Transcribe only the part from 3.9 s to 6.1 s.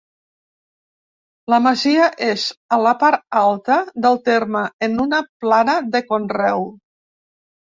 del terme, en una plana de